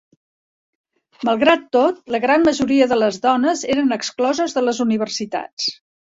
Malgrat 1.27 1.67
tot, 1.75 1.99
la 2.15 2.19
gran 2.23 2.47
majoria 2.47 2.87
de 2.93 2.97
les 3.01 3.19
dones 3.25 3.61
eren 3.73 3.97
excloses 3.97 4.57
de 4.59 4.63
les 4.71 4.81
universitats. 4.87 5.69